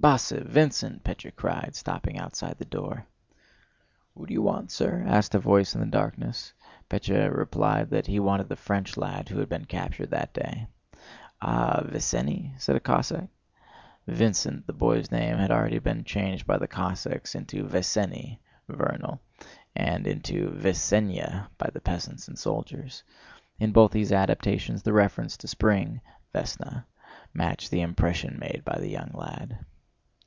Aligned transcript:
"Bosse! 0.00 0.30
Vincent!" 0.30 1.02
Pétya 1.02 1.34
cried, 1.34 1.74
stopping 1.74 2.18
outside 2.20 2.56
the 2.56 2.64
door. 2.64 3.04
"Who 4.14 4.26
do 4.26 4.32
you 4.32 4.40
want, 4.42 4.70
sir?" 4.70 5.02
asked 5.04 5.34
a 5.34 5.40
voice 5.40 5.74
in 5.74 5.80
the 5.80 5.88
darkness. 5.88 6.52
Pétya 6.88 7.36
replied 7.36 7.90
that 7.90 8.06
he 8.06 8.20
wanted 8.20 8.48
the 8.48 8.54
French 8.54 8.96
lad 8.96 9.28
who 9.28 9.40
had 9.40 9.48
been 9.48 9.64
captured 9.64 10.10
that 10.10 10.32
day. 10.32 10.68
"Ah, 11.42 11.82
Vesénny?" 11.84 12.52
said 12.60 12.76
a 12.76 12.80
Cossack. 12.80 13.28
Vincent, 14.06 14.68
the 14.68 14.72
boy's 14.72 15.10
name, 15.10 15.36
had 15.36 15.50
already 15.50 15.80
been 15.80 16.04
changed 16.04 16.46
by 16.46 16.58
the 16.58 16.68
Cossacks 16.68 17.34
into 17.34 17.64
Vesénny 17.64 18.38
(vernal) 18.68 19.20
and 19.74 20.06
into 20.06 20.50
Vesénya 20.50 21.48
by 21.58 21.70
the 21.72 21.80
peasants 21.80 22.28
and 22.28 22.38
soldiers. 22.38 23.02
In 23.58 23.72
both 23.72 23.90
these 23.90 24.12
adaptations 24.12 24.84
the 24.84 24.92
reference 24.92 25.36
to 25.38 25.48
spring 25.48 26.00
(vesná) 26.32 26.84
matched 27.34 27.72
the 27.72 27.80
impression 27.80 28.38
made 28.38 28.62
by 28.64 28.78
the 28.78 28.88
young 28.90 29.10
lad. 29.12 29.58